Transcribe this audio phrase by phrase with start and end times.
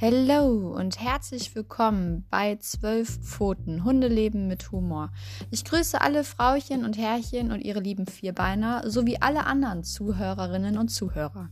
[0.00, 5.10] Hallo und herzlich willkommen bei Zwölf Pfoten Hundeleben mit Humor.
[5.50, 10.90] Ich grüße alle Frauchen und Herrchen und ihre lieben Vierbeiner sowie alle anderen Zuhörerinnen und
[10.90, 11.50] Zuhörer.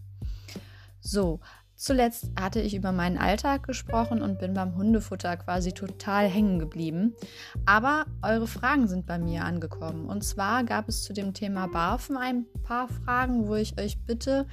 [1.01, 1.41] So,
[1.75, 7.17] zuletzt hatte ich über meinen Alltag gesprochen und bin beim Hundefutter quasi total hängen geblieben.
[7.65, 10.07] Aber eure Fragen sind bei mir angekommen.
[10.07, 14.47] Und zwar gab es zu dem Thema Barfen ein paar Fragen, wo ich euch bitte.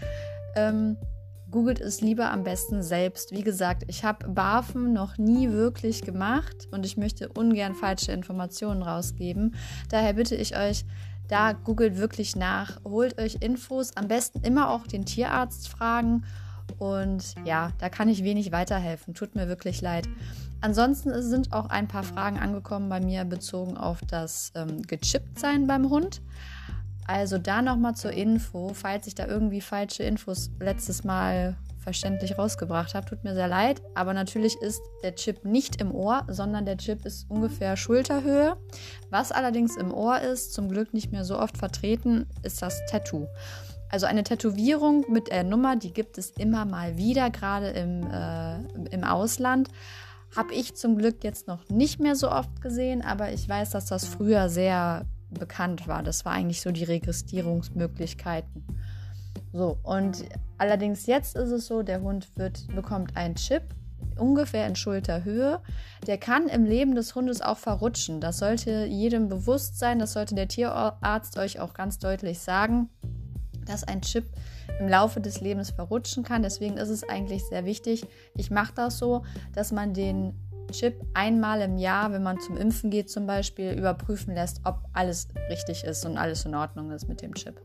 [0.55, 0.98] Ähm,
[1.53, 3.31] googelt es lieber am besten selbst.
[3.31, 8.81] Wie gesagt, ich habe Barfen noch nie wirklich gemacht und ich möchte ungern falsche Informationen
[8.81, 9.53] rausgeben.
[9.89, 10.84] Daher bitte ich euch,
[11.27, 16.26] da googelt wirklich nach, holt euch Infos, am besten immer auch den Tierarzt fragen
[16.79, 19.13] und ja, da kann ich wenig weiterhelfen.
[19.13, 20.09] Tut mir wirklich leid.
[20.59, 25.91] Ansonsten sind auch ein paar Fragen angekommen bei mir bezogen auf das ähm, Gechippt-Sein beim
[25.91, 26.21] Hund.
[27.07, 32.96] Also da nochmal zur Info, falls ich da irgendwie falsche Infos letztes Mal verständlich rausgebracht
[32.96, 33.82] habe, tut mir sehr leid.
[33.93, 38.55] Aber natürlich ist der Chip nicht im Ohr, sondern der Chip ist ungefähr Schulterhöhe.
[39.09, 43.27] Was allerdings im Ohr ist, zum Glück nicht mehr so oft vertreten, ist das Tattoo.
[43.90, 48.63] Also eine Tätowierung mit der Nummer, die gibt es immer mal wieder, gerade im, äh,
[48.90, 49.68] im Ausland.
[50.35, 53.85] Habe ich zum Glück jetzt noch nicht mehr so oft gesehen, aber ich weiß, dass
[53.85, 56.03] das früher sehr bekannt war.
[56.03, 58.65] Das war eigentlich so die Registrierungsmöglichkeiten.
[59.51, 60.25] So, und
[60.57, 63.63] allerdings jetzt ist es so, der Hund wird, bekommt einen Chip,
[64.17, 65.62] ungefähr in Schulterhöhe.
[66.07, 68.19] Der kann im Leben des Hundes auch verrutschen.
[68.19, 72.90] Das sollte jedem bewusst sein, das sollte der Tierarzt euch auch ganz deutlich sagen,
[73.66, 74.25] dass ein Chip
[74.79, 76.41] im Laufe des Lebens verrutschen kann.
[76.41, 78.06] Deswegen ist es eigentlich sehr wichtig.
[78.35, 79.23] Ich mache das so,
[79.53, 80.34] dass man den
[80.72, 85.28] Chip einmal im Jahr, wenn man zum Impfen geht zum Beispiel, überprüfen lässt, ob alles
[85.50, 87.61] richtig ist und alles in Ordnung ist mit dem Chip.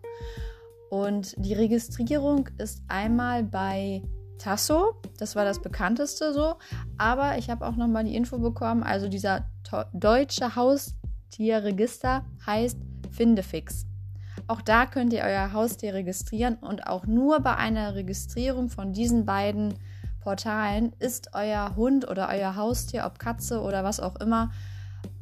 [0.91, 4.03] Und die Registrierung ist einmal bei
[4.39, 6.55] Tasso, das war das bekannteste so,
[6.97, 9.51] aber ich habe auch nochmal die Info bekommen, also dieser
[9.93, 12.79] deutsche Haustierregister heißt
[13.11, 13.87] Findefix.
[14.47, 19.27] Auch da könnt ihr euer Haustier registrieren und auch nur bei einer Registrierung von diesen
[19.27, 19.75] beiden
[20.21, 24.51] Portalen ist euer Hund oder euer Haustier, ob Katze oder was auch immer,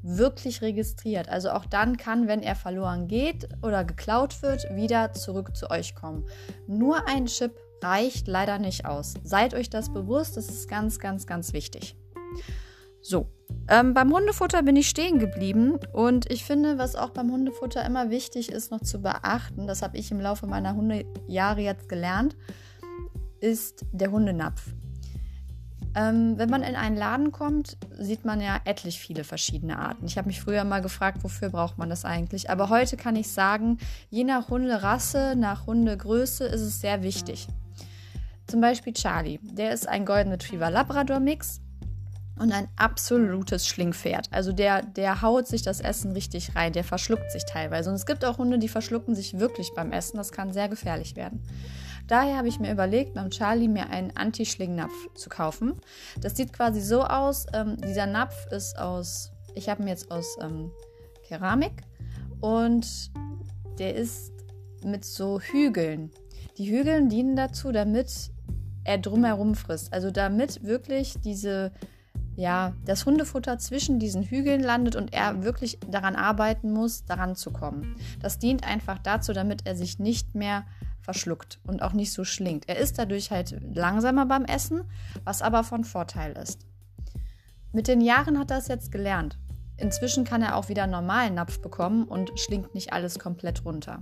[0.02, 1.28] wirklich registriert.
[1.28, 5.94] Also auch dann kann, wenn er verloren geht oder geklaut wird, wieder zurück zu euch
[5.94, 6.26] kommen.
[6.66, 9.14] Nur ein Chip reicht leider nicht aus.
[9.24, 11.96] Seid euch das bewusst, das ist ganz, ganz, ganz wichtig.
[13.02, 13.28] So,
[13.68, 18.10] ähm, beim Hundefutter bin ich stehen geblieben und ich finde, was auch beim Hundefutter immer
[18.10, 22.36] wichtig ist, noch zu beachten, das habe ich im Laufe meiner Hundejahre jetzt gelernt,
[23.40, 24.74] ist der Hundenapf.
[25.96, 30.04] Ähm, wenn man in einen Laden kommt, sieht man ja etlich viele verschiedene Arten.
[30.04, 32.50] Ich habe mich früher mal gefragt, wofür braucht man das eigentlich?
[32.50, 33.78] Aber heute kann ich sagen,
[34.10, 37.48] je nach Hunderasse, nach Hundegröße ist es sehr wichtig.
[38.46, 39.40] Zum Beispiel Charlie.
[39.42, 41.62] Der ist ein Golden Retriever Labrador Mix
[42.38, 44.28] und ein absolutes Schlingpferd.
[44.32, 47.88] Also der, der haut sich das Essen richtig rein, der verschluckt sich teilweise.
[47.88, 50.18] Und es gibt auch Hunde, die verschlucken sich wirklich beim Essen.
[50.18, 51.42] Das kann sehr gefährlich werden.
[52.06, 55.74] Daher habe ich mir überlegt, beim Charlie mir einen Anti-Schlingnapf zu kaufen.
[56.20, 57.46] Das sieht quasi so aus.
[57.52, 60.70] Ähm, dieser Napf ist aus, ich habe ihn jetzt aus ähm,
[61.26, 61.82] Keramik
[62.40, 63.10] und
[63.78, 64.32] der ist
[64.84, 66.10] mit so Hügeln.
[66.58, 68.30] Die Hügeln dienen dazu, damit
[68.84, 69.92] er drumherum frisst.
[69.92, 71.72] Also damit wirklich diese
[72.36, 77.50] ja, das Hundefutter zwischen diesen Hügeln landet und er wirklich daran arbeiten muss, daran zu
[77.50, 77.96] kommen.
[78.20, 80.66] Das dient einfach dazu, damit er sich nicht mehr
[81.06, 82.68] verschluckt und auch nicht so schlingt.
[82.68, 84.82] Er ist dadurch halt langsamer beim Essen,
[85.24, 86.66] was aber von Vorteil ist.
[87.72, 89.38] Mit den Jahren hat er es jetzt gelernt.
[89.76, 94.00] Inzwischen kann er auch wieder normalen Napf bekommen und schlingt nicht alles komplett runter.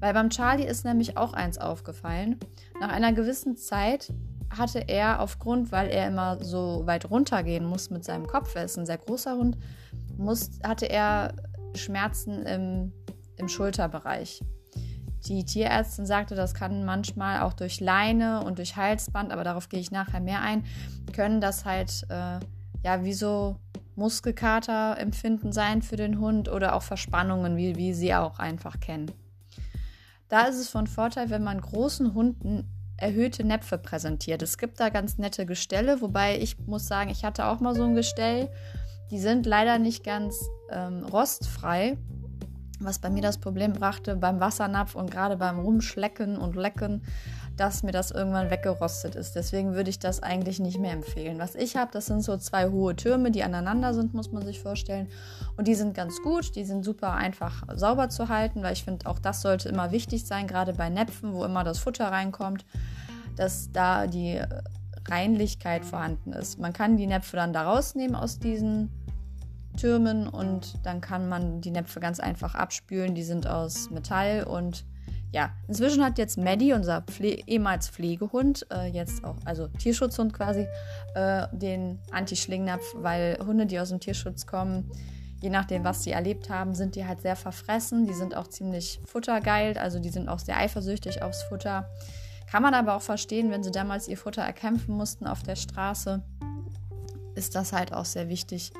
[0.00, 2.40] Weil beim Charlie ist nämlich auch eins aufgefallen.
[2.80, 4.10] Nach einer gewissen Zeit
[4.48, 8.78] hatte er aufgrund, weil er immer so weit runtergehen muss mit seinem Kopf, er ist
[8.78, 9.58] ein sehr großer Hund,
[10.16, 11.34] muss, hatte er
[11.74, 12.92] Schmerzen im,
[13.36, 14.40] im Schulterbereich.
[15.26, 19.80] Die Tierärztin sagte, das kann manchmal auch durch Leine und durch Halsband, aber darauf gehe
[19.80, 20.64] ich nachher mehr ein,
[21.12, 22.40] können das halt äh,
[22.82, 23.56] ja wie so
[23.94, 29.12] Muskelkater-Empfinden sein für den Hund oder auch Verspannungen, wie, wie sie auch einfach kennen.
[30.28, 32.66] Da ist es von Vorteil, wenn man großen Hunden
[32.96, 34.42] erhöhte Näpfe präsentiert.
[34.42, 37.84] Es gibt da ganz nette Gestelle, wobei ich muss sagen, ich hatte auch mal so
[37.84, 38.48] ein Gestell.
[39.10, 40.36] Die sind leider nicht ganz
[40.70, 41.98] ähm, rostfrei
[42.84, 47.02] was bei mir das Problem brachte beim Wassernapf und gerade beim Rumschlecken und Lecken,
[47.56, 49.34] dass mir das irgendwann weggerostet ist.
[49.34, 51.38] Deswegen würde ich das eigentlich nicht mehr empfehlen.
[51.38, 54.60] Was ich habe, das sind so zwei hohe Türme, die aneinander sind, muss man sich
[54.60, 55.08] vorstellen.
[55.56, 59.06] Und die sind ganz gut, die sind super einfach sauber zu halten, weil ich finde,
[59.06, 62.64] auch das sollte immer wichtig sein, gerade bei Näpfen, wo immer das Futter reinkommt,
[63.36, 64.40] dass da die
[65.08, 66.58] Reinlichkeit vorhanden ist.
[66.58, 68.90] Man kann die Näpfe dann da rausnehmen aus diesen
[69.76, 73.14] Türmen und dann kann man die Näpfe ganz einfach abspülen.
[73.14, 74.84] Die sind aus Metall und
[75.32, 80.66] ja, inzwischen hat jetzt Maddie, unser Pfle ehemals Pflegehund, äh, jetzt auch, also Tierschutzhund quasi,
[81.14, 84.90] äh, den Anti-Schlingnapf, weil Hunde, die aus dem Tierschutz kommen,
[85.40, 88.06] je nachdem, was sie erlebt haben, sind die halt sehr verfressen.
[88.06, 91.88] Die sind auch ziemlich futtergeil, also die sind auch sehr eifersüchtig aufs Futter.
[92.50, 96.22] Kann man aber auch verstehen, wenn sie damals ihr Futter erkämpfen mussten auf der Straße,
[97.34, 98.72] ist das halt auch sehr wichtig,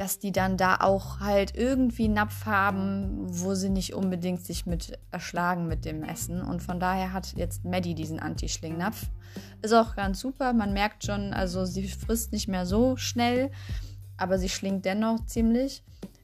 [0.00, 4.98] dass die dann da auch halt irgendwie Napf haben, wo sie nicht unbedingt sich mit
[5.10, 6.40] erschlagen mit dem Essen.
[6.40, 9.10] Und von daher hat jetzt Maddie diesen Anti-Schlingnapf.
[9.60, 10.54] Ist auch ganz super.
[10.54, 13.50] Man merkt schon, also sie frisst nicht mehr so schnell,
[14.16, 15.82] aber sie schlingt dennoch ziemlich.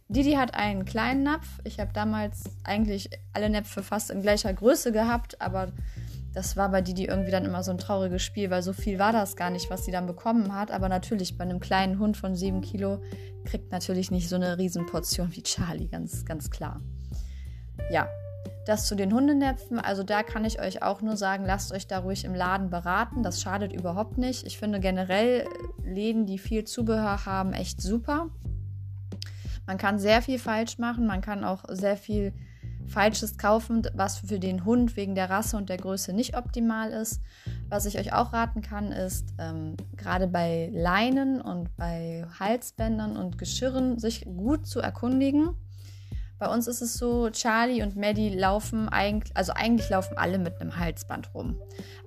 [0.08, 1.46] Didi hat einen kleinen Napf.
[1.64, 5.70] Ich habe damals eigentlich alle Näpfe fast in gleicher Größe gehabt, aber
[6.36, 9.10] das war bei Didi irgendwie dann immer so ein trauriges Spiel, weil so viel war
[9.10, 10.70] das gar nicht, was sie dann bekommen hat.
[10.70, 13.00] Aber natürlich, bei einem kleinen Hund von sieben Kilo
[13.46, 16.82] kriegt natürlich nicht so eine Riesenportion wie Charlie, ganz, ganz klar.
[17.90, 18.06] Ja,
[18.66, 19.78] das zu den Hundenäpfen.
[19.78, 23.22] Also da kann ich euch auch nur sagen, lasst euch da ruhig im Laden beraten.
[23.22, 24.46] Das schadet überhaupt nicht.
[24.46, 25.46] Ich finde generell
[25.86, 28.28] Läden, die viel Zubehör haben, echt super.
[29.66, 31.06] Man kann sehr viel falsch machen.
[31.06, 32.34] Man kann auch sehr viel
[32.88, 37.20] Falsches kaufen, was für den Hund wegen der Rasse und der Größe nicht optimal ist.
[37.68, 43.38] Was ich euch auch raten kann, ist ähm, gerade bei Leinen und bei Halsbändern und
[43.38, 45.56] Geschirren sich gut zu erkundigen.
[46.38, 50.60] Bei uns ist es so, Charlie und Maddie laufen eigentlich, also eigentlich laufen alle mit
[50.60, 51.56] einem Halsband rum.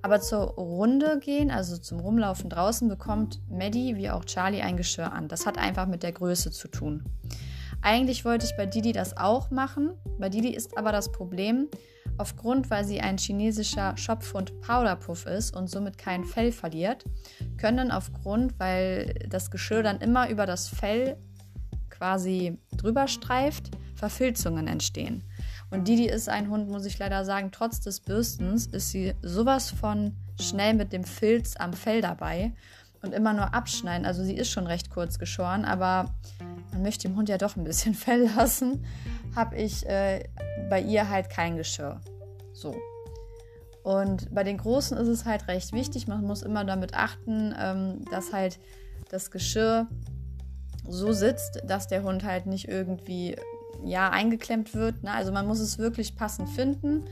[0.02, 5.12] Aber zur Runde gehen, also zum Rumlaufen draußen, bekommt Maddie wie auch Charlie ein Geschirr
[5.12, 5.26] an.
[5.26, 7.04] Das hat einfach mit der Größe zu tun.
[7.82, 9.92] Eigentlich wollte ich bei Didi das auch machen.
[10.18, 11.68] Bei Didi ist aber das Problem,
[12.18, 17.04] aufgrund, weil sie ein chinesischer Schopfhund Powderpuff ist und somit kein Fell verliert,
[17.56, 21.16] können aufgrund, weil das Geschirr dann immer über das Fell
[21.88, 25.24] quasi drüber streift, Verfilzungen entstehen.
[25.70, 29.70] Und Didi ist ein Hund, muss ich leider sagen, trotz des Bürstens ist sie sowas
[29.70, 32.52] von schnell mit dem Filz am Fell dabei
[33.02, 34.06] und immer nur abschneiden.
[34.06, 36.14] Also sie ist schon recht kurz geschoren, aber
[36.72, 38.84] man möchte dem Hund ja doch ein bisschen Fell lassen.
[39.34, 40.24] Habe ich äh,
[40.68, 42.00] bei ihr halt kein Geschirr.
[42.52, 42.74] So.
[43.82, 46.06] Und bei den Großen ist es halt recht wichtig.
[46.06, 48.58] Man muss immer damit achten, ähm, dass halt
[49.10, 49.88] das Geschirr
[50.86, 53.36] so sitzt, dass der Hund halt nicht irgendwie
[53.84, 55.02] ja eingeklemmt wird.
[55.02, 55.12] Ne?
[55.12, 57.04] Also man muss es wirklich passend finden.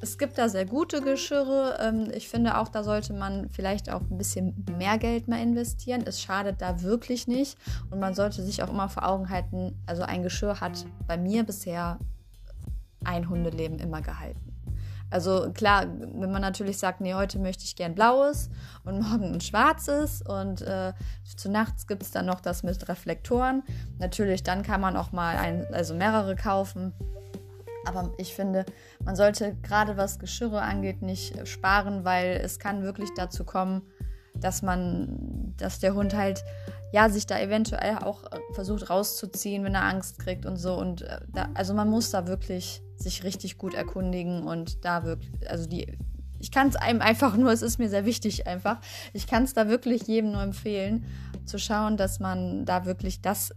[0.00, 1.76] Es gibt da sehr gute Geschirre.
[1.80, 6.04] Ähm, ich finde auch, da sollte man vielleicht auch ein bisschen mehr Geld mal investieren.
[6.06, 7.58] Es schadet da wirklich nicht.
[7.90, 11.42] Und man sollte sich auch immer vor Augen halten, also ein Geschirr hat bei mir
[11.44, 11.98] bisher
[13.04, 14.48] ein Hundeleben immer gehalten.
[15.10, 18.50] Also klar, wenn man natürlich sagt, nee, heute möchte ich gern blaues
[18.84, 20.92] und morgen ein schwarzes und äh,
[21.36, 23.62] zu nachts gibt es dann noch das mit Reflektoren.
[23.98, 26.92] Natürlich, dann kann man auch mal ein, also mehrere kaufen.
[27.88, 28.66] Aber ich finde,
[29.02, 33.82] man sollte gerade was Geschirre angeht nicht sparen, weil es kann wirklich dazu kommen,
[34.34, 36.44] dass man, dass der Hund halt
[36.92, 40.74] ja sich da eventuell auch versucht rauszuziehen, wenn er Angst kriegt und so.
[40.74, 45.50] Und äh, da, also man muss da wirklich sich richtig gut erkundigen und da wirklich,
[45.50, 45.98] also die,
[46.40, 48.80] ich kann es einem einfach nur, es ist mir sehr wichtig einfach,
[49.12, 51.04] ich kann es da wirklich jedem nur empfehlen,
[51.46, 53.54] zu schauen, dass man da wirklich das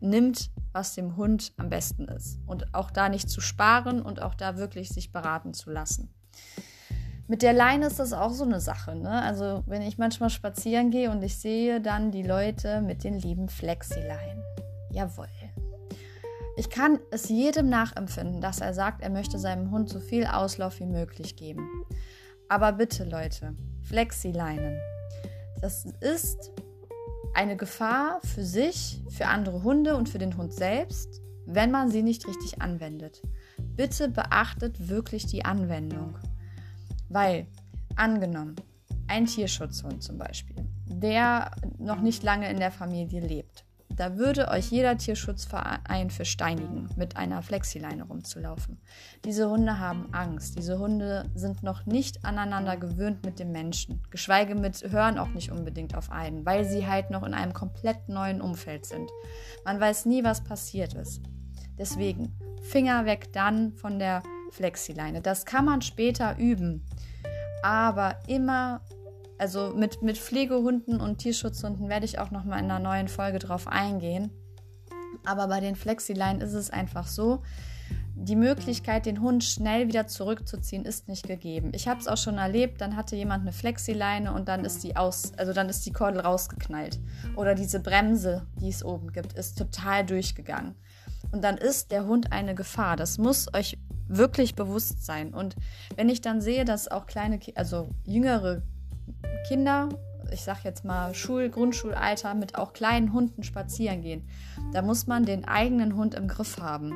[0.00, 2.38] nimmt, was dem Hund am besten ist.
[2.46, 6.08] Und auch da nicht zu sparen und auch da wirklich sich beraten zu lassen.
[7.26, 8.94] Mit der Leine ist das auch so eine Sache.
[8.94, 9.10] Ne?
[9.10, 13.48] Also wenn ich manchmal spazieren gehe und ich sehe dann die Leute mit den lieben
[13.48, 14.40] Flexileinen.
[14.92, 15.26] Jawohl.
[16.56, 20.78] Ich kann es jedem nachempfinden, dass er sagt, er möchte seinem Hund so viel Auslauf
[20.78, 21.68] wie möglich geben.
[22.48, 24.78] Aber bitte Leute, Flexileinen.
[25.60, 26.52] Das ist
[27.38, 32.02] eine Gefahr für sich, für andere Hunde und für den Hund selbst, wenn man sie
[32.02, 33.22] nicht richtig anwendet.
[33.76, 36.18] Bitte beachtet wirklich die Anwendung.
[37.08, 37.46] Weil,
[37.94, 38.56] angenommen,
[39.06, 43.64] ein Tierschutzhund zum Beispiel, der noch nicht lange in der Familie lebt,
[43.98, 48.80] da würde euch jeder Tierschutzverein für steinigen, mit einer Flexileine rumzulaufen.
[49.24, 50.56] Diese Hunde haben Angst.
[50.56, 54.00] Diese Hunde sind noch nicht aneinander gewöhnt mit dem Menschen.
[54.10, 58.08] Geschweige mit hören auch nicht unbedingt auf einen, weil sie halt noch in einem komplett
[58.08, 59.10] neuen Umfeld sind.
[59.64, 61.20] Man weiß nie, was passiert ist.
[61.76, 65.22] Deswegen Finger weg dann von der Flexileine.
[65.22, 66.84] Das kann man später üben.
[67.64, 68.80] Aber immer
[69.38, 73.38] also mit, mit Pflegehunden und Tierschutzhunden werde ich auch noch mal in einer neuen Folge
[73.38, 74.30] drauf eingehen.
[75.24, 77.42] Aber bei den Flexileinen ist es einfach so,
[78.14, 81.70] die Möglichkeit, den Hund schnell wieder zurückzuziehen, ist nicht gegeben.
[81.74, 84.96] Ich habe es auch schon erlebt, dann hatte jemand eine Flexileine und dann ist die
[84.96, 86.98] aus, also dann ist die Kordel rausgeknallt.
[87.36, 90.74] Oder diese Bremse, die es oben gibt, ist total durchgegangen.
[91.30, 92.96] Und dann ist der Hund eine Gefahr.
[92.96, 93.78] Das muss euch
[94.08, 95.32] wirklich bewusst sein.
[95.32, 95.54] Und
[95.94, 98.62] wenn ich dann sehe, dass auch kleine, also jüngere
[99.46, 99.88] Kinder,
[100.32, 104.28] ich sag jetzt mal Schul-, Grundschulalter, mit auch kleinen Hunden spazieren gehen,
[104.72, 106.92] da muss man den eigenen Hund im Griff haben.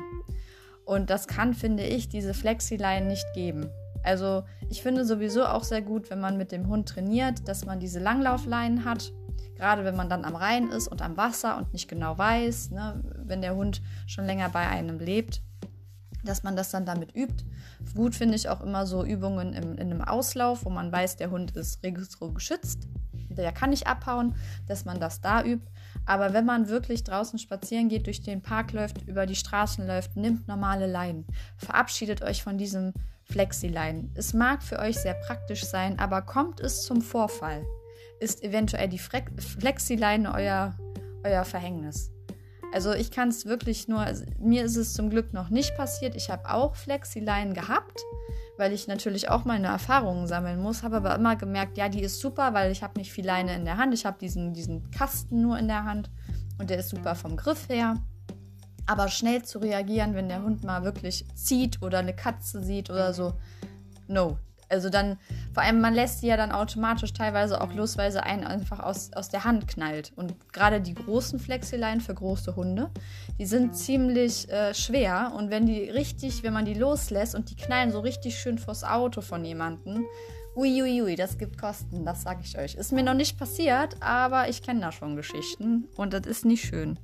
[0.85, 3.69] Und das kann, finde ich, diese Flexileinen nicht geben.
[4.03, 7.79] Also ich finde sowieso auch sehr gut, wenn man mit dem Hund trainiert, dass man
[7.79, 9.13] diese Langlaufleinen hat.
[9.55, 13.01] Gerade wenn man dann am Rhein ist und am Wasser und nicht genau weiß, ne,
[13.23, 15.41] wenn der Hund schon länger bei einem lebt,
[16.23, 17.45] dass man das dann damit übt.
[17.95, 21.31] Gut finde ich auch immer so Übungen im, in einem Auslauf, wo man weiß, der
[21.31, 22.87] Hund ist registro geschützt.
[23.29, 24.35] Der kann nicht abhauen,
[24.67, 25.65] dass man das da übt.
[26.05, 30.15] Aber wenn man wirklich draußen spazieren geht, durch den Park läuft, über die Straßen läuft,
[30.15, 31.25] nimmt normale Leinen.
[31.57, 32.93] Verabschiedet euch von diesem
[33.25, 34.11] Flexi-Leinen.
[34.15, 37.65] Es mag für euch sehr praktisch sein, aber kommt es zum Vorfall,
[38.19, 40.75] ist eventuell die Flexi-Leine euer,
[41.23, 42.12] euer Verhängnis.
[42.73, 46.15] Also ich kann es wirklich nur, also mir ist es zum Glück noch nicht passiert.
[46.15, 47.99] Ich habe auch Flexi-Leinen gehabt
[48.57, 50.83] weil ich natürlich auch meine Erfahrungen sammeln muss.
[50.83, 53.65] Habe aber immer gemerkt, ja, die ist super, weil ich habe nicht viel Leine in
[53.65, 53.93] der Hand.
[53.93, 56.09] Ich habe diesen, diesen Kasten nur in der Hand
[56.59, 57.97] und der ist super vom Griff her.
[58.85, 63.13] Aber schnell zu reagieren, wenn der Hund mal wirklich zieht oder eine Katze sieht oder
[63.13, 63.33] so,
[64.07, 64.37] no,
[64.73, 65.17] also dann,
[65.53, 68.79] vor allem, man lässt sie ja dann automatisch teilweise auch los, weil sie einen einfach
[68.79, 70.11] aus, aus der Hand knallt.
[70.15, 72.89] Und gerade die großen Flexileinen für große Hunde,
[73.37, 75.33] die sind ziemlich äh, schwer.
[75.37, 78.83] Und wenn die richtig, wenn man die loslässt und die knallen so richtig schön vors
[78.83, 80.05] Auto von jemandem,
[80.55, 82.75] uiuiui, das gibt Kosten, das sage ich euch.
[82.75, 86.65] Ist mir noch nicht passiert, aber ich kenne da schon Geschichten und das ist nicht
[86.65, 86.99] schön.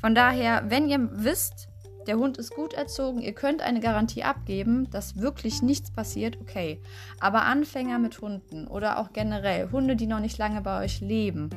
[0.00, 1.68] Von daher, wenn ihr wisst,
[2.06, 6.80] der Hund ist gut erzogen, ihr könnt eine Garantie abgeben, dass wirklich nichts passiert, okay.
[7.20, 11.50] Aber Anfänger mit Hunden oder auch generell Hunde, die noch nicht lange bei euch leben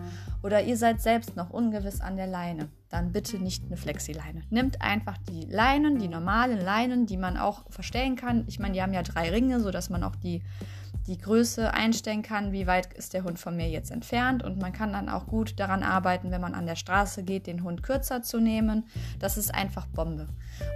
[0.44, 4.44] oder ihr seid selbst noch ungewiss an der Leine, dann bitte nicht eine Flexileine.
[4.50, 8.46] Nimmt einfach die Leinen, die normalen Leinen, die man auch verstellen kann.
[8.48, 10.42] Ich meine, die haben ja drei Ringe, sodass man auch die
[11.08, 14.44] die Größe einstellen kann, wie weit ist der Hund von mir jetzt entfernt.
[14.44, 17.64] Und man kann dann auch gut daran arbeiten, wenn man an der Straße geht, den
[17.64, 18.86] Hund kürzer zu nehmen.
[19.20, 20.28] Das ist einfach Bombe.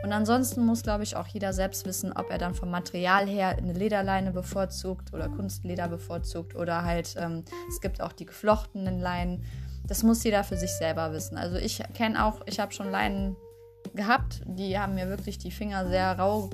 [0.04, 3.58] Und ansonsten muss, glaube ich, auch jeder selbst wissen, ob er dann vom Material her
[3.58, 9.44] eine Lederleine bevorzugt oder Kunstleder bevorzugt oder halt, ähm, es gibt auch die geflochtenen Leinen.
[9.90, 11.38] Das muss jeder für sich selber wissen.
[11.38, 13.36] Also ich kenne auch, ich habe schon Leinen
[13.96, 16.50] gehabt, die haben mir wirklich die Finger sehr rau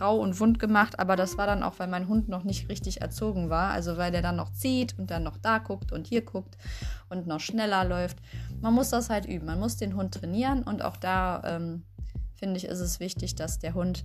[0.00, 3.00] rau und wund gemacht, aber das war dann auch, weil mein Hund noch nicht richtig
[3.00, 3.70] erzogen war.
[3.70, 6.56] Also weil der dann noch zieht und dann noch da guckt und hier guckt
[7.08, 8.18] und noch schneller läuft.
[8.60, 9.46] Man muss das halt üben.
[9.46, 11.84] Man muss den Hund trainieren und auch da ähm,
[12.34, 14.04] finde ich, ist es wichtig, dass der Hund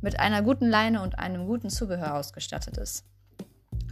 [0.00, 3.04] mit einer guten Leine und einem guten Zubehör ausgestattet ist.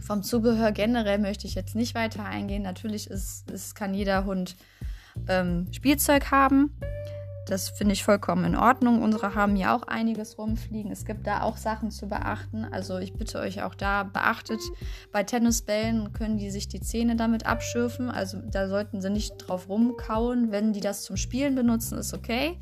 [0.01, 2.63] Vom Zubehör generell möchte ich jetzt nicht weiter eingehen.
[2.63, 4.55] Natürlich ist, ist kann jeder Hund
[5.27, 6.75] ähm, Spielzeug haben.
[7.49, 9.01] Das finde ich vollkommen in Ordnung.
[9.01, 10.91] Unsere haben ja auch einiges rumfliegen.
[10.91, 12.63] Es gibt da auch Sachen zu beachten.
[12.63, 14.61] Also ich bitte euch auch da, beachtet,
[15.11, 18.11] bei Tennisbällen können die sich die Zähne damit abschürfen.
[18.11, 20.51] Also da sollten sie nicht drauf rumkauen.
[20.51, 22.59] Wenn die das zum Spielen benutzen, ist okay.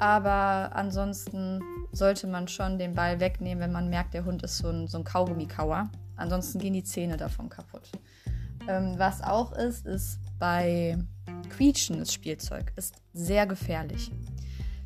[0.00, 1.60] Aber ansonsten
[1.92, 4.98] sollte man schon den Ball wegnehmen, wenn man merkt, der Hund ist so ein, so
[4.98, 5.88] ein Kaugummikauer.
[6.16, 7.90] Ansonsten gehen die Zähne davon kaputt.
[8.68, 10.98] Ähm, was auch ist, ist bei
[11.50, 14.10] quietschendes Spielzeug ist sehr gefährlich.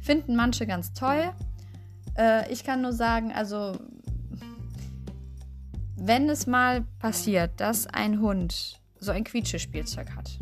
[0.01, 1.33] Finden manche ganz toll.
[2.17, 3.79] Äh, ich kann nur sagen, also
[5.97, 10.39] wenn es mal passiert, dass ein Hund so ein Quietschespielzeug hat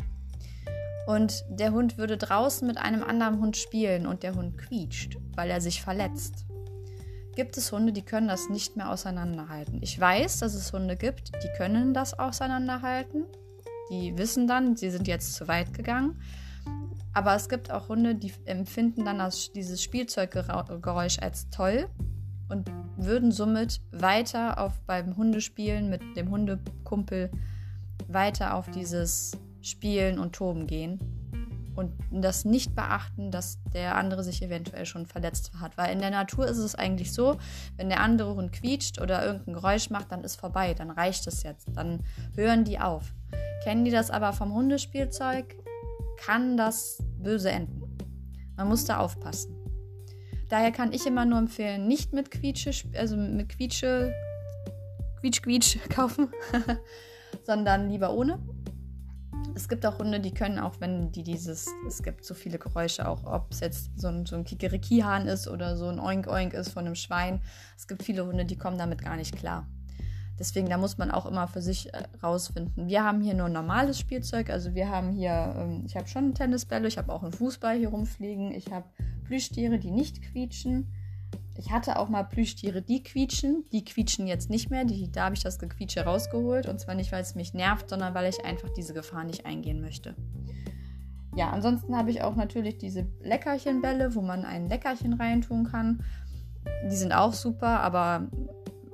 [1.07, 5.49] und der Hund würde draußen mit einem anderen Hund spielen und der Hund quietscht, weil
[5.49, 6.46] er sich verletzt,
[7.37, 9.77] gibt es Hunde, die können das nicht mehr auseinanderhalten.
[9.83, 13.25] Ich weiß, dass es Hunde gibt, die können das auseinanderhalten.
[13.91, 16.19] Die wissen dann, sie sind jetzt zu weit gegangen.
[17.13, 21.87] Aber es gibt auch Hunde, die empfinden dann das, dieses Spielzeuggeräusch als toll
[22.49, 27.29] und würden somit weiter auf beim Hundespielen mit dem Hundekumpel
[28.07, 31.16] weiter auf dieses Spielen und Toben gehen
[31.77, 35.77] und das nicht beachten, dass der andere sich eventuell schon verletzt hat.
[35.77, 37.37] Weil in der Natur ist es eigentlich so,
[37.75, 41.43] wenn der andere Hund quietscht oder irgendein Geräusch macht, dann ist vorbei, dann reicht es
[41.43, 42.03] jetzt, dann
[42.35, 43.13] hören die auf.
[43.63, 45.55] Kennen die das aber vom Hundespielzeug,
[46.17, 47.83] kann das böse enden.
[48.55, 49.55] Man muss da aufpassen.
[50.49, 54.13] Daher kann ich immer nur empfehlen, nicht mit Quietsche, also mit Quietsche,
[55.19, 56.29] Quietsch, Quietsch kaufen,
[57.45, 58.39] sondern lieber ohne.
[59.57, 63.07] Es gibt auch Hunde, die können auch, wenn die dieses, es gibt so viele Geräusche
[63.07, 66.69] auch, ob es jetzt so ein, so ein Kikeriki-Hahn ist oder so ein Oink-Oink ist
[66.69, 67.41] von einem Schwein.
[67.75, 69.65] Es gibt viele Hunde, die kommen damit gar nicht klar.
[70.39, 72.87] Deswegen, da muss man auch immer für sich äh, rausfinden.
[72.87, 74.51] Wir haben hier nur normales Spielzeug.
[74.51, 77.89] Also wir haben hier, ähm, ich habe schon Tennisbälle, ich habe auch einen Fußball hier
[77.89, 78.51] rumfliegen.
[78.51, 78.85] Ich habe
[79.25, 80.93] Plüschtiere, die nicht quietschen.
[81.57, 83.65] Ich hatte auch mal Plüschtiere, die quietschen.
[83.71, 84.85] Die quietschen jetzt nicht mehr.
[84.85, 86.67] Die, da habe ich das Gequietsche rausgeholt.
[86.67, 89.81] Und zwar nicht, weil es mich nervt, sondern weil ich einfach diese Gefahr nicht eingehen
[89.81, 90.15] möchte.
[91.35, 96.03] Ja, ansonsten habe ich auch natürlich diese Leckerchenbälle, wo man ein Leckerchen reintun kann.
[96.89, 98.27] Die sind auch super, aber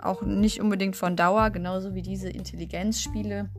[0.02, 3.50] auch nicht unbedingt von Dauer, genauso wie diese Intelligenzspiele.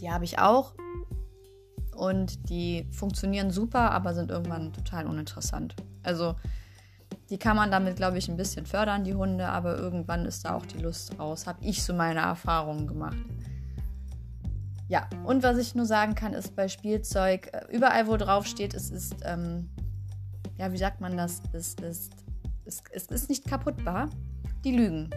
[0.00, 0.74] Die habe ich auch.
[1.94, 5.76] Und die funktionieren super, aber sind irgendwann total uninteressant.
[6.02, 6.34] Also
[7.32, 10.54] die kann man damit, glaube ich, ein bisschen fördern, die Hunde, aber irgendwann ist da
[10.54, 11.46] auch die Lust raus.
[11.46, 13.16] Habe ich so meine Erfahrungen gemacht.
[14.86, 18.74] Ja, und was ich nur sagen kann, ist bei Spielzeug, äh, überall wo drauf steht,
[18.74, 19.70] es ist, ähm,
[20.58, 21.40] ja, wie sagt man das?
[21.54, 22.10] Es ist,
[22.66, 24.10] es, es ist nicht kaputtbar.
[24.62, 25.08] Die lügen.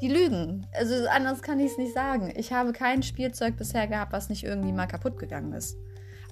[0.00, 0.68] Die lügen.
[0.78, 2.32] Also anders kann ich es nicht sagen.
[2.36, 5.76] Ich habe kein Spielzeug bisher gehabt, was nicht irgendwie mal kaputt gegangen ist.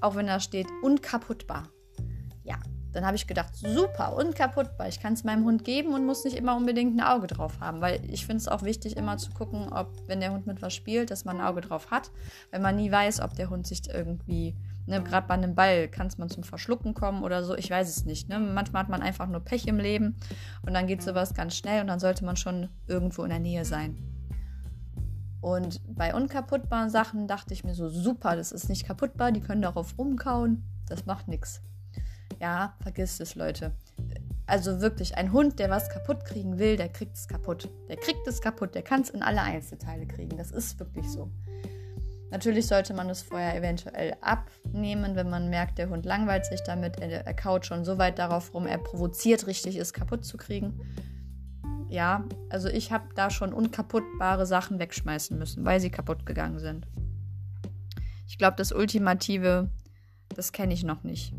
[0.00, 1.64] Auch wenn da steht unkaputtbar.
[2.98, 4.88] Dann habe ich gedacht, super, unkaputtbar.
[4.88, 7.80] Ich kann es meinem Hund geben und muss nicht immer unbedingt ein Auge drauf haben.
[7.80, 10.74] Weil ich finde es auch wichtig, immer zu gucken, ob, wenn der Hund mit was
[10.74, 12.10] spielt, dass man ein Auge drauf hat.
[12.50, 14.56] Wenn man nie weiß, ob der Hund sich irgendwie
[14.88, 17.54] Ne, Gerade bei einem Ball kann es man zum Verschlucken kommen oder so.
[17.54, 18.30] Ich weiß es nicht.
[18.30, 18.38] Ne?
[18.38, 20.16] Manchmal hat man einfach nur Pech im Leben
[20.64, 23.66] und dann geht sowas ganz schnell und dann sollte man schon irgendwo in der Nähe
[23.66, 23.98] sein.
[25.42, 29.60] Und bei unkaputtbaren Sachen dachte ich mir so, super, das ist nicht kaputtbar, die können
[29.60, 31.60] darauf rumkauen, das macht nichts.
[32.40, 33.72] Ja, vergisst es, Leute.
[34.46, 37.68] Also wirklich, ein Hund, der was kaputt kriegen will, der kriegt es kaputt.
[37.88, 40.36] Der kriegt es kaputt, der kann es in alle Einzelteile kriegen.
[40.36, 41.30] Das ist wirklich so.
[42.30, 47.00] Natürlich sollte man es vorher eventuell abnehmen, wenn man merkt, der Hund langweilt sich damit,
[47.00, 50.78] er, er kaut schon so weit darauf rum, er provoziert richtig, es kaputt zu kriegen.
[51.88, 56.86] Ja, also ich habe da schon unkaputtbare Sachen wegschmeißen müssen, weil sie kaputt gegangen sind.
[58.26, 59.70] Ich glaube, das Ultimative,
[60.34, 61.34] das kenne ich noch nicht.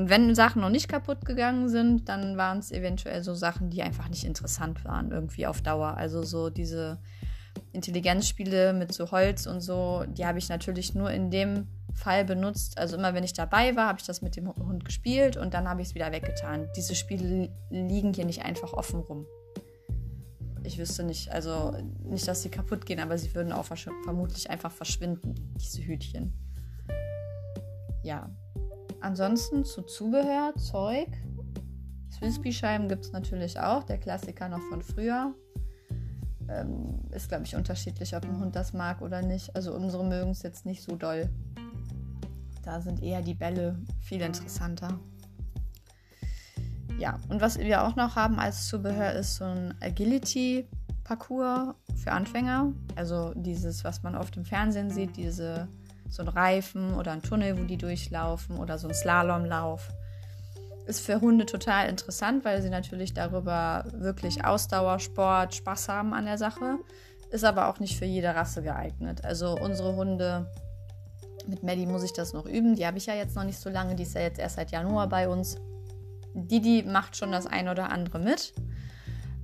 [0.00, 3.82] Und wenn Sachen noch nicht kaputt gegangen sind, dann waren es eventuell so Sachen, die
[3.82, 5.94] einfach nicht interessant waren, irgendwie auf Dauer.
[5.98, 6.96] Also so diese
[7.72, 12.78] Intelligenzspiele mit so Holz und so, die habe ich natürlich nur in dem Fall benutzt.
[12.78, 15.68] Also immer wenn ich dabei war, habe ich das mit dem Hund gespielt und dann
[15.68, 16.66] habe ich es wieder weggetan.
[16.74, 19.26] Diese Spiele liegen hier nicht einfach offen rum.
[20.62, 24.72] Ich wüsste nicht, also nicht, dass sie kaputt gehen, aber sie würden auch vermutlich einfach
[24.72, 26.32] verschwinden, diese Hütchen.
[28.02, 28.30] Ja.
[29.00, 31.08] Ansonsten zu Zubehör, Zeug.
[32.18, 35.34] Frisbee-Scheiben gibt es natürlich auch, der Klassiker noch von früher
[36.50, 39.54] ähm, ist, glaube ich, unterschiedlich, ob ein Hund das mag oder nicht.
[39.54, 41.28] Also unsere mögen es jetzt nicht so doll.
[42.62, 44.98] Da sind eher die Bälle viel interessanter.
[46.98, 52.74] Ja, und was wir auch noch haben als Zubehör ist so ein Agility-Parcours für Anfänger.
[52.96, 55.68] Also dieses, was man oft im Fernsehen sieht, diese
[56.10, 59.88] so ein Reifen oder ein Tunnel, wo die durchlaufen oder so ein Slalomlauf
[60.90, 66.36] ist für Hunde total interessant, weil sie natürlich darüber wirklich Ausdauersport, Spaß haben an der
[66.36, 66.78] Sache.
[67.30, 69.24] Ist aber auch nicht für jede Rasse geeignet.
[69.24, 70.50] Also unsere Hunde,
[71.46, 72.74] mit Maddie muss ich das noch üben.
[72.74, 73.94] Die habe ich ja jetzt noch nicht so lange.
[73.94, 75.56] Die ist ja jetzt erst seit Januar bei uns.
[76.34, 78.52] Didi macht schon das ein oder andere mit.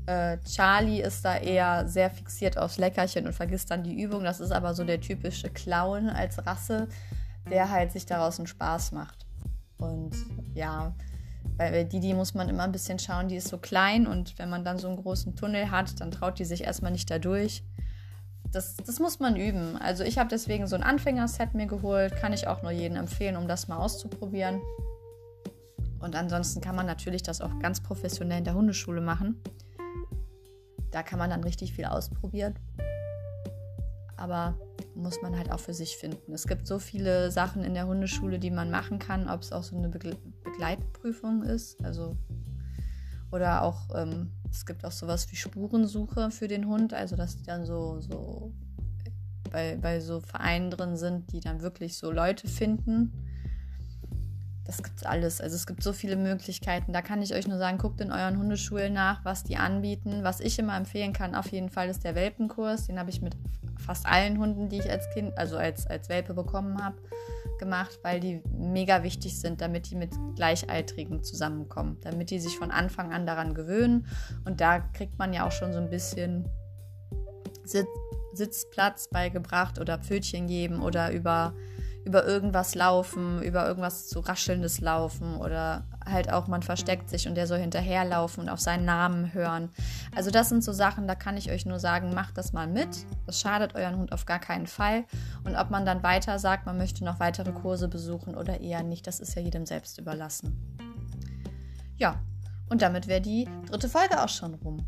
[0.06, 4.22] Äh, Charlie ist da eher sehr fixiert aufs Leckerchen und vergisst dann die Übung.
[4.24, 6.88] Das ist aber so der typische Clown als Rasse,
[7.50, 9.26] der halt sich daraus einen Spaß macht.
[9.78, 10.12] Und
[10.54, 10.94] ja,
[11.56, 14.64] bei Didi muss man immer ein bisschen schauen, die ist so klein und wenn man
[14.64, 17.64] dann so einen großen Tunnel hat, dann traut die sich erstmal nicht da durch.
[18.52, 19.76] Das, das muss man üben.
[19.76, 23.36] Also ich habe deswegen so ein Anfängerset mir geholt, kann ich auch nur jedem empfehlen,
[23.36, 24.60] um das mal auszuprobieren.
[25.98, 29.42] Und ansonsten kann man natürlich das auch ganz professionell in der Hundeschule machen.
[30.96, 32.54] Da kann man dann richtig viel ausprobieren.
[34.16, 34.58] Aber
[34.94, 36.32] muss man halt auch für sich finden.
[36.32, 39.62] Es gibt so viele Sachen in der Hundeschule, die man machen kann, ob es auch
[39.62, 42.16] so eine Begle Begleitprüfung ist, also
[43.30, 47.44] oder auch ähm, es gibt auch sowas wie Spurensuche für den Hund, also dass die
[47.44, 48.54] dann so so
[49.50, 53.12] bei, bei so Vereinen drin sind, die dann wirklich so Leute finden.
[54.66, 55.40] Das gibt's alles.
[55.40, 56.92] Also es gibt so viele Möglichkeiten.
[56.92, 60.24] Da kann ich euch nur sagen, guckt in euren Hundeschulen nach, was die anbieten.
[60.24, 62.86] Was ich immer empfehlen kann, auf jeden Fall ist der Welpenkurs.
[62.86, 63.36] Den habe ich mit
[63.78, 66.96] fast allen Hunden, die ich als Kind, also als, als Welpe bekommen habe,
[67.58, 72.70] gemacht, weil die mega wichtig sind, damit die mit Gleichaltrigen zusammenkommen, damit die sich von
[72.70, 74.06] Anfang an daran gewöhnen.
[74.44, 76.48] Und da kriegt man ja auch schon so ein bisschen
[77.64, 77.88] Sitz,
[78.32, 81.54] Sitzplatz beigebracht oder Pfötchen geben oder über,
[82.06, 87.34] über irgendwas laufen, über irgendwas zu raschelndes laufen oder halt auch man versteckt sich und
[87.34, 89.70] der soll hinterherlaufen und auf seinen Namen hören.
[90.14, 92.88] Also das sind so Sachen, da kann ich euch nur sagen, macht das mal mit.
[93.26, 95.04] Das schadet euren Hund auf gar keinen Fall.
[95.42, 99.08] Und ob man dann weiter sagt, man möchte noch weitere Kurse besuchen oder eher nicht,
[99.08, 100.56] das ist ja jedem selbst überlassen.
[101.96, 102.20] Ja,
[102.68, 104.86] und damit wäre die dritte Folge auch schon rum.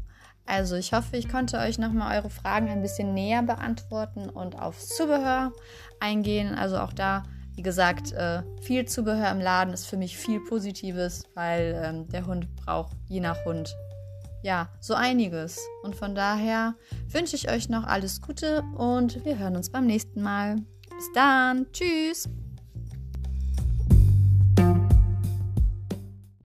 [0.49, 4.89] Also ich hoffe, ich konnte euch nochmal eure Fragen ein bisschen näher beantworten und aufs
[4.89, 5.53] Zubehör
[6.01, 6.55] eingehen.
[6.55, 11.25] Also auch da, wie gesagt, äh, viel Zubehör im Laden ist für mich viel Positives,
[11.35, 13.77] weil ähm, der Hund braucht je nach Hund
[14.43, 15.61] ja so einiges.
[15.83, 16.75] Und von daher
[17.09, 20.57] wünsche ich euch noch alles Gute und wir hören uns beim nächsten Mal.
[20.89, 21.67] Bis dann.
[21.73, 22.27] Tschüss.